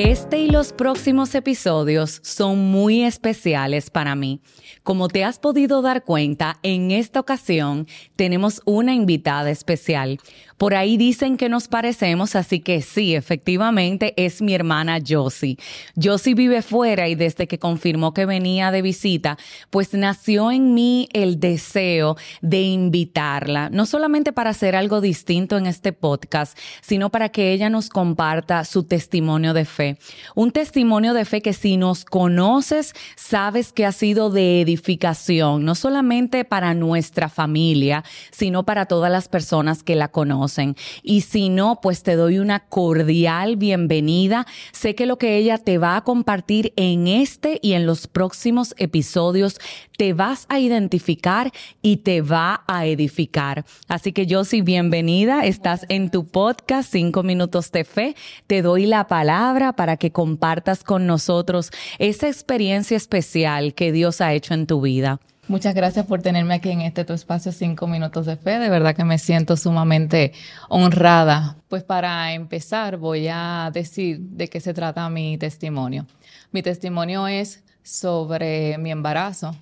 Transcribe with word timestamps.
Este 0.00 0.38
y 0.38 0.48
los 0.48 0.72
próximos 0.72 1.34
episodios 1.34 2.20
son 2.22 2.70
muy 2.70 3.02
especiales 3.02 3.90
para 3.90 4.14
mí. 4.14 4.40
Como 4.84 5.08
te 5.08 5.24
has 5.24 5.40
podido 5.40 5.82
dar 5.82 6.04
cuenta, 6.04 6.60
en 6.62 6.92
esta 6.92 7.18
ocasión 7.18 7.88
tenemos 8.14 8.62
una 8.64 8.94
invitada 8.94 9.50
especial. 9.50 10.20
Por 10.56 10.74
ahí 10.74 10.96
dicen 10.96 11.36
que 11.36 11.48
nos 11.48 11.66
parecemos, 11.66 12.36
así 12.36 12.60
que 12.60 12.80
sí, 12.80 13.16
efectivamente 13.16 14.14
es 14.16 14.40
mi 14.40 14.54
hermana 14.54 14.98
Josie. 15.04 15.56
Josie 16.00 16.34
vive 16.34 16.62
fuera 16.62 17.08
y 17.08 17.16
desde 17.16 17.48
que 17.48 17.58
confirmó 17.58 18.14
que 18.14 18.24
venía 18.24 18.70
de 18.70 18.82
visita, 18.82 19.36
pues 19.70 19.94
nació 19.94 20.52
en 20.52 20.74
mí 20.74 21.08
el 21.12 21.40
deseo 21.40 22.16
de 22.40 22.62
invitarla, 22.62 23.68
no 23.70 23.84
solamente 23.84 24.32
para 24.32 24.50
hacer 24.50 24.76
algo 24.76 25.00
distinto 25.00 25.56
en 25.56 25.66
este 25.66 25.92
podcast, 25.92 26.56
sino 26.82 27.10
para 27.10 27.30
que 27.30 27.52
ella 27.52 27.68
nos 27.68 27.88
comparta 27.88 28.64
su 28.64 28.84
testimonio 28.84 29.54
de 29.54 29.64
fe. 29.64 29.87
Un 30.34 30.50
testimonio 30.50 31.14
de 31.14 31.24
fe 31.24 31.40
que 31.40 31.52
si 31.52 31.76
nos 31.76 32.04
conoces, 32.04 32.94
sabes 33.16 33.72
que 33.72 33.86
ha 33.86 33.92
sido 33.92 34.30
de 34.30 34.60
edificación, 34.60 35.64
no 35.64 35.74
solamente 35.74 36.44
para 36.44 36.74
nuestra 36.74 37.28
familia, 37.28 38.04
sino 38.30 38.64
para 38.64 38.86
todas 38.86 39.10
las 39.10 39.28
personas 39.28 39.82
que 39.82 39.96
la 39.96 40.08
conocen. 40.08 40.76
Y 41.02 41.22
si 41.22 41.48
no, 41.48 41.80
pues 41.80 42.02
te 42.02 42.16
doy 42.16 42.38
una 42.38 42.60
cordial 42.60 43.56
bienvenida. 43.56 44.46
Sé 44.72 44.94
que 44.94 45.06
lo 45.06 45.18
que 45.18 45.36
ella 45.36 45.58
te 45.58 45.78
va 45.78 45.96
a 45.96 46.04
compartir 46.04 46.72
en 46.76 47.06
este 47.06 47.58
y 47.62 47.72
en 47.72 47.86
los 47.86 48.06
próximos 48.06 48.74
episodios 48.78 49.58
te 49.96 50.12
vas 50.12 50.46
a 50.48 50.60
identificar 50.60 51.50
y 51.82 51.98
te 51.98 52.22
va 52.22 52.62
a 52.66 52.86
edificar. 52.86 53.64
Así 53.88 54.12
que 54.12 54.26
sí, 54.44 54.62
bienvenida. 54.62 55.44
Estás 55.44 55.84
en 55.88 56.10
tu 56.10 56.26
podcast, 56.26 56.92
Cinco 56.92 57.22
Minutos 57.22 57.72
de 57.72 57.84
Fe. 57.84 58.16
Te 58.46 58.62
doy 58.62 58.86
la 58.86 59.06
palabra 59.08 59.72
para 59.78 59.96
que 59.96 60.10
compartas 60.10 60.82
con 60.82 61.06
nosotros 61.06 61.70
esa 62.00 62.26
experiencia 62.26 62.96
especial 62.96 63.74
que 63.74 63.92
Dios 63.92 64.20
ha 64.20 64.34
hecho 64.34 64.52
en 64.52 64.66
tu 64.66 64.80
vida. 64.80 65.20
Muchas 65.46 65.72
gracias 65.72 66.04
por 66.04 66.20
tenerme 66.20 66.54
aquí 66.54 66.70
en 66.70 66.80
este 66.80 67.04
tu 67.04 67.12
espacio 67.12 67.52
Cinco 67.52 67.86
Minutos 67.86 68.26
de 68.26 68.36
Fe. 68.36 68.58
De 68.58 68.70
verdad 68.70 68.96
que 68.96 69.04
me 69.04 69.18
siento 69.18 69.56
sumamente 69.56 70.32
honrada. 70.68 71.58
Pues 71.68 71.84
para 71.84 72.32
empezar 72.34 72.96
voy 72.96 73.28
a 73.30 73.70
decir 73.72 74.18
de 74.18 74.48
qué 74.48 74.58
se 74.58 74.74
trata 74.74 75.08
mi 75.10 75.38
testimonio. 75.38 76.06
Mi 76.50 76.60
testimonio 76.62 77.28
es 77.28 77.62
sobre 77.84 78.78
mi 78.78 78.90
embarazo. 78.90 79.54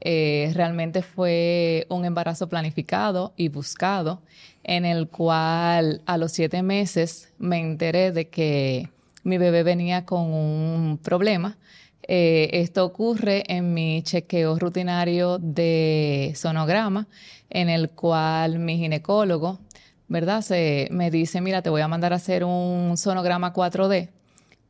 Eh, 0.00 0.50
realmente 0.52 1.02
fue 1.02 1.86
un 1.90 2.04
embarazo 2.04 2.48
planificado 2.48 3.34
y 3.36 3.50
buscado, 3.50 4.20
en 4.64 4.84
el 4.84 5.06
cual 5.08 6.02
a 6.06 6.16
los 6.16 6.32
siete 6.32 6.64
meses 6.64 7.32
me 7.38 7.60
enteré 7.60 8.10
de 8.10 8.28
que 8.28 8.90
mi 9.22 9.38
bebé 9.38 9.62
venía 9.62 10.04
con 10.04 10.32
un 10.32 10.98
problema 11.02 11.56
eh, 12.12 12.50
esto 12.60 12.84
ocurre 12.84 13.44
en 13.46 13.72
mi 13.72 14.02
chequeo 14.02 14.58
rutinario 14.58 15.38
de 15.38 16.32
sonograma, 16.34 17.06
en 17.50 17.68
el 17.68 17.90
cual 17.90 18.58
mi 18.58 18.78
ginecólogo, 18.78 19.60
¿verdad? 20.08 20.42
Se, 20.42 20.88
me 20.90 21.12
dice, 21.12 21.40
mira, 21.40 21.62
te 21.62 21.70
voy 21.70 21.82
a 21.82 21.88
mandar 21.88 22.12
a 22.12 22.16
hacer 22.16 22.42
un 22.42 22.96
sonograma 22.96 23.52
4D 23.52 24.08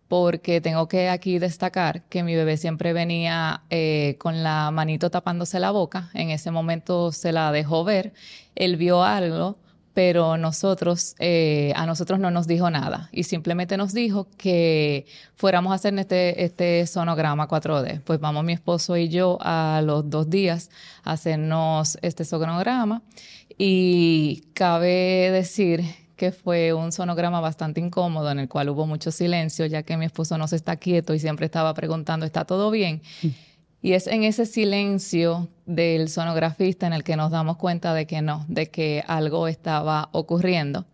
porque 0.08 0.60
tengo 0.60 0.88
que 0.88 1.08
aquí 1.08 1.38
destacar 1.38 2.02
que 2.10 2.24
mi 2.24 2.34
bebé 2.34 2.56
siempre 2.58 2.92
venía 2.92 3.62
eh, 3.70 4.16
con 4.18 4.42
la 4.42 4.70
manito 4.70 5.10
tapándose 5.10 5.60
la 5.60 5.70
boca. 5.70 6.10
En 6.14 6.30
ese 6.30 6.50
momento 6.50 7.10
se 7.12 7.32
la 7.32 7.52
dejó 7.52 7.84
ver. 7.84 8.12
Él 8.54 8.76
vio 8.76 9.02
algo 9.02 9.56
pero 10.02 10.38
nosotros, 10.38 11.14
eh, 11.18 11.74
a 11.76 11.84
nosotros 11.84 12.18
no 12.18 12.30
nos 12.30 12.46
dijo 12.46 12.70
nada 12.70 13.10
y 13.12 13.24
simplemente 13.24 13.76
nos 13.76 13.92
dijo 13.92 14.28
que 14.38 15.04
fuéramos 15.34 15.72
a 15.72 15.74
hacer 15.74 15.92
este, 15.98 16.42
este 16.42 16.86
sonograma 16.86 17.46
4D. 17.46 18.00
Pues 18.00 18.18
vamos 18.18 18.42
mi 18.42 18.54
esposo 18.54 18.96
y 18.96 19.10
yo 19.10 19.36
a 19.42 19.82
los 19.84 20.08
dos 20.08 20.30
días 20.30 20.70
a 21.04 21.12
hacernos 21.12 21.98
este 22.00 22.24
sonograma 22.24 23.02
y 23.58 24.44
cabe 24.54 25.30
decir 25.32 25.84
que 26.16 26.32
fue 26.32 26.72
un 26.72 26.92
sonograma 26.92 27.42
bastante 27.42 27.78
incómodo 27.78 28.30
en 28.30 28.38
el 28.38 28.48
cual 28.48 28.70
hubo 28.70 28.86
mucho 28.86 29.10
silencio 29.10 29.66
ya 29.66 29.82
que 29.82 29.98
mi 29.98 30.06
esposo 30.06 30.38
no 30.38 30.48
se 30.48 30.56
está 30.56 30.76
quieto 30.76 31.12
y 31.12 31.18
siempre 31.18 31.44
estaba 31.44 31.74
preguntando, 31.74 32.24
¿está 32.24 32.46
todo 32.46 32.70
bien? 32.70 33.02
Mm. 33.22 33.28
Y 33.82 33.92
es 33.94 34.06
en 34.06 34.24
ese 34.24 34.44
silencio 34.44 35.48
del 35.64 36.08
sonografista 36.08 36.86
en 36.86 36.92
el 36.92 37.02
que 37.02 37.16
nos 37.16 37.30
damos 37.30 37.56
cuenta 37.56 37.94
de 37.94 38.06
que 38.06 38.20
no, 38.20 38.44
de 38.48 38.70
que 38.70 39.02
algo 39.06 39.48
estaba 39.48 40.10
ocurriendo. 40.12 40.84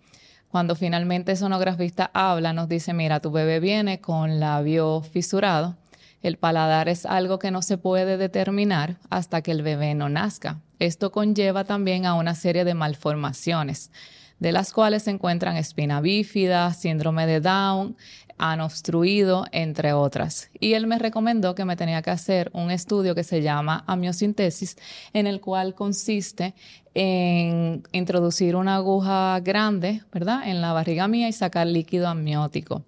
Cuando 0.48 0.76
finalmente 0.76 1.32
el 1.32 1.38
sonografista 1.38 2.10
habla, 2.14 2.52
nos 2.52 2.68
dice, 2.68 2.94
mira, 2.94 3.20
tu 3.20 3.30
bebé 3.32 3.60
viene 3.60 4.00
con 4.00 4.38
labio 4.38 5.02
fisurado. 5.02 5.76
El 6.22 6.38
paladar 6.38 6.88
es 6.88 7.04
algo 7.06 7.38
que 7.38 7.50
no 7.50 7.60
se 7.60 7.76
puede 7.76 8.16
determinar 8.16 8.96
hasta 9.10 9.42
que 9.42 9.50
el 9.50 9.62
bebé 9.62 9.94
no 9.94 10.08
nazca. 10.08 10.60
Esto 10.78 11.10
conlleva 11.10 11.64
también 11.64 12.06
a 12.06 12.14
una 12.14 12.34
serie 12.34 12.64
de 12.64 12.74
malformaciones, 12.74 13.90
de 14.38 14.52
las 14.52 14.72
cuales 14.72 15.04
se 15.04 15.10
encuentran 15.10 15.56
espina 15.56 16.00
bífida, 16.00 16.72
síndrome 16.74 17.26
de 17.26 17.40
Down, 17.40 17.96
han 18.38 18.60
obstruido, 18.60 19.46
entre 19.50 19.92
otras. 19.92 20.50
Y 20.60 20.74
él 20.74 20.86
me 20.86 20.98
recomendó 20.98 21.54
que 21.54 21.64
me 21.64 21.76
tenía 21.76 22.02
que 22.02 22.10
hacer 22.10 22.50
un 22.52 22.70
estudio 22.70 23.14
que 23.14 23.24
se 23.24 23.40
llama 23.40 23.84
amiosintesis, 23.86 24.76
en 25.12 25.26
el 25.26 25.40
cual 25.40 25.74
consiste 25.74 26.54
en 26.94 27.82
introducir 27.92 28.56
una 28.56 28.76
aguja 28.76 29.40
grande, 29.40 30.02
¿verdad?, 30.12 30.46
en 30.46 30.60
la 30.60 30.72
barriga 30.72 31.08
mía 31.08 31.28
y 31.28 31.32
sacar 31.32 31.66
líquido 31.66 32.08
amniótico. 32.08 32.84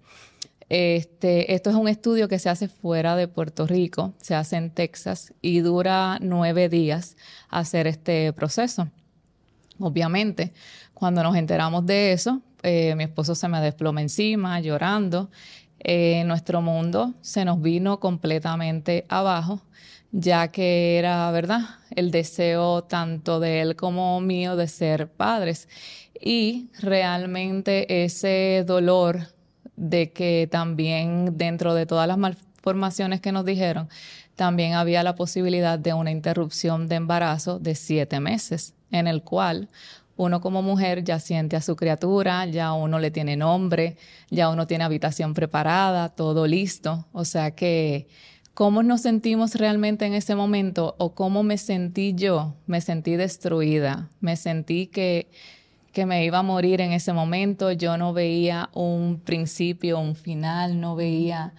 Este, 0.69 1.55
esto 1.55 1.71
es 1.71 1.75
un 1.75 1.87
estudio 1.87 2.27
que 2.27 2.37
se 2.37 2.49
hace 2.49 2.67
fuera 2.67 3.15
de 3.15 3.27
Puerto 3.27 3.65
Rico, 3.65 4.13
se 4.21 4.35
hace 4.35 4.55
en 4.55 4.69
Texas 4.69 5.33
y 5.41 5.61
dura 5.61 6.19
nueve 6.21 6.69
días 6.69 7.17
hacer 7.49 7.87
este 7.87 8.31
proceso. 8.33 8.87
Obviamente, 9.79 10.53
cuando 10.99 11.23
nos 11.23 11.37
enteramos 11.37 11.85
de 11.85 12.11
eso, 12.11 12.41
eh, 12.61 12.93
mi 12.95 13.05
esposo 13.05 13.33
se 13.33 13.47
me 13.47 13.61
desploma 13.61 14.01
encima 14.01 14.59
llorando. 14.59 15.31
Eh, 15.79 16.23
nuestro 16.25 16.61
mundo 16.61 17.13
se 17.21 17.45
nos 17.45 17.61
vino 17.61 18.01
completamente 18.01 19.05
abajo, 19.07 19.61
ya 20.11 20.49
que 20.49 20.97
era, 20.97 21.31
¿verdad?, 21.31 21.61
el 21.95 22.11
deseo 22.11 22.83
tanto 22.83 23.39
de 23.39 23.61
él 23.61 23.77
como 23.77 24.19
mío 24.19 24.57
de 24.57 24.67
ser 24.67 25.07
padres. 25.07 25.69
Y 26.19 26.67
realmente 26.81 28.03
ese 28.03 28.65
dolor 28.67 29.27
de 29.77 30.11
que 30.11 30.49
también 30.51 31.37
dentro 31.37 31.73
de 31.73 31.85
todas 31.85 32.09
las 32.09 32.17
malformaciones 32.17 33.21
que 33.21 33.31
nos 33.31 33.45
dijeron, 33.45 33.87
también 34.35 34.73
había 34.73 35.01
la 35.03 35.15
posibilidad 35.15 35.79
de 35.79 35.93
una 35.93 36.11
interrupción 36.11 36.89
de 36.89 36.95
embarazo 36.95 37.57
de 37.57 37.75
siete 37.75 38.19
meses, 38.19 38.73
en 38.91 39.07
el 39.07 39.23
cual 39.23 39.69
uno 40.19 40.41
como 40.41 40.61
mujer 40.61 41.05
ya 41.05 41.17
siente 41.17 41.55
a 41.55 41.61
su 41.61 41.77
criatura, 41.77 42.45
ya 42.45 42.73
uno 42.73 42.99
le 42.99 43.09
tiene 43.09 43.37
nombre, 43.37 43.95
ya 44.29 44.49
uno 44.49 44.67
tiene 44.67 44.83
habitación 44.83 45.33
preparada, 45.33 46.09
todo 46.09 46.45
listo. 46.45 47.05
O 47.13 47.23
sea 47.23 47.51
que, 47.51 48.05
¿cómo 48.53 48.83
nos 48.83 48.99
sentimos 48.99 49.55
realmente 49.55 50.05
en 50.05 50.13
ese 50.13 50.35
momento 50.35 50.93
o 50.97 51.15
cómo 51.15 51.41
me 51.43 51.57
sentí 51.57 52.15
yo? 52.15 52.53
Me 52.67 52.81
sentí 52.81 53.15
destruida, 53.15 54.09
me 54.19 54.35
sentí 54.35 54.87
que, 54.87 55.29
que 55.93 56.05
me 56.05 56.25
iba 56.25 56.39
a 56.39 56.43
morir 56.43 56.81
en 56.81 56.91
ese 56.91 57.13
momento, 57.13 57.71
yo 57.71 57.95
no 57.95 58.11
veía 58.11 58.69
un 58.73 59.21
principio, 59.21 60.01
un 60.01 60.15
final, 60.15 60.81
no 60.81 60.97
veía 60.97 61.53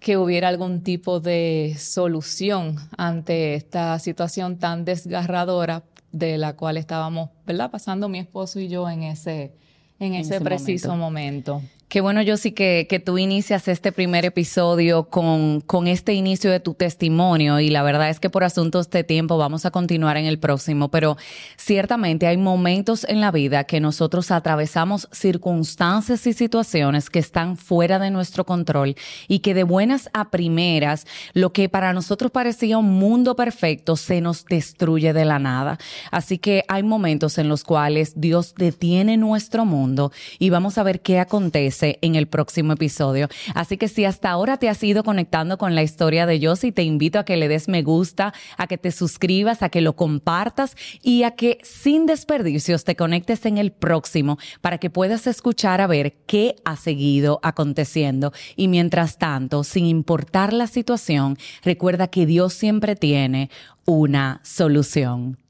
que 0.00 0.16
hubiera 0.16 0.48
algún 0.48 0.82
tipo 0.82 1.20
de 1.20 1.74
solución 1.78 2.76
ante 2.96 3.56
esta 3.56 3.98
situación 3.98 4.58
tan 4.58 4.86
desgarradora 4.86 5.82
de 6.18 6.38
la 6.38 6.56
cual 6.56 6.78
estábamos, 6.78 7.30
¿verdad? 7.46 7.70
Pasando 7.70 8.08
mi 8.08 8.18
esposo 8.18 8.58
y 8.58 8.68
yo 8.68 8.88
en 8.88 9.02
ese, 9.02 9.52
en, 9.98 10.14
ese, 10.14 10.40
preciso 10.40 10.96
momento. 10.96 11.60
Qué 11.88 12.00
bueno, 12.00 12.20
yo 12.20 12.36
sí 12.36 12.50
que, 12.50 12.88
que 12.90 12.98
tú 12.98 13.16
inicias 13.16 13.68
este 13.68 13.92
primer 13.92 14.24
episodio 14.24 15.04
con, 15.04 15.60
con 15.60 15.86
este 15.86 16.14
inicio 16.14 16.50
de 16.50 16.58
tu 16.58 16.74
testimonio 16.74 17.60
y 17.60 17.70
la 17.70 17.84
verdad 17.84 18.10
es 18.10 18.18
que 18.18 18.28
por 18.28 18.42
asuntos 18.42 18.90
de 18.90 19.04
tiempo 19.04 19.38
vamos 19.38 19.66
a 19.66 19.70
continuar 19.70 20.16
en 20.16 20.26
el 20.26 20.40
próximo, 20.40 20.90
pero 20.90 21.16
ciertamente 21.56 22.26
hay 22.26 22.38
momentos 22.38 23.04
en 23.04 23.20
la 23.20 23.30
vida 23.30 23.62
que 23.62 23.78
nosotros 23.78 24.32
atravesamos 24.32 25.08
circunstancias 25.12 26.26
y 26.26 26.32
situaciones 26.32 27.08
que 27.08 27.20
están 27.20 27.56
fuera 27.56 28.00
de 28.00 28.10
nuestro 28.10 28.44
control 28.44 28.96
y 29.28 29.38
que 29.38 29.54
de 29.54 29.62
buenas 29.62 30.10
a 30.12 30.32
primeras 30.32 31.06
lo 31.34 31.52
que 31.52 31.68
para 31.68 31.92
nosotros 31.92 32.32
parecía 32.32 32.78
un 32.78 32.98
mundo 32.98 33.36
perfecto 33.36 33.94
se 33.94 34.20
nos 34.20 34.44
destruye 34.46 35.12
de 35.12 35.24
la 35.24 35.38
nada. 35.38 35.78
Así 36.10 36.38
que 36.38 36.64
hay 36.66 36.82
momentos 36.82 37.38
en 37.38 37.48
los 37.48 37.62
cuales 37.62 38.14
Dios 38.16 38.56
detiene 38.56 39.16
nuestro 39.16 39.64
mundo 39.64 40.10
y 40.40 40.50
vamos 40.50 40.78
a 40.78 40.82
ver 40.82 41.00
qué 41.00 41.20
acontece 41.20 41.75
en 41.82 42.14
el 42.14 42.26
próximo 42.26 42.72
episodio. 42.72 43.28
Así 43.54 43.76
que 43.76 43.88
si 43.88 44.04
hasta 44.04 44.30
ahora 44.30 44.56
te 44.56 44.68
has 44.68 44.82
ido 44.82 45.04
conectando 45.04 45.58
con 45.58 45.74
la 45.74 45.82
historia 45.82 46.26
de 46.26 46.44
Josie, 46.44 46.72
te 46.72 46.82
invito 46.82 47.18
a 47.18 47.24
que 47.24 47.36
le 47.36 47.48
des 47.48 47.68
me 47.68 47.82
gusta, 47.82 48.32
a 48.56 48.66
que 48.66 48.78
te 48.78 48.90
suscribas, 48.90 49.62
a 49.62 49.68
que 49.68 49.80
lo 49.80 49.96
compartas 49.96 50.76
y 51.02 51.22
a 51.22 51.32
que 51.32 51.58
sin 51.62 52.06
desperdicios 52.06 52.84
te 52.84 52.96
conectes 52.96 53.46
en 53.46 53.58
el 53.58 53.72
próximo 53.72 54.38
para 54.60 54.78
que 54.78 54.90
puedas 54.90 55.26
escuchar 55.26 55.80
a 55.80 55.86
ver 55.86 56.14
qué 56.26 56.56
ha 56.64 56.76
seguido 56.76 57.40
aconteciendo. 57.42 58.32
Y 58.56 58.68
mientras 58.68 59.18
tanto, 59.18 59.64
sin 59.64 59.86
importar 59.86 60.52
la 60.52 60.66
situación, 60.66 61.36
recuerda 61.62 62.08
que 62.08 62.26
Dios 62.26 62.54
siempre 62.54 62.96
tiene 62.96 63.50
una 63.84 64.40
solución. 64.42 65.45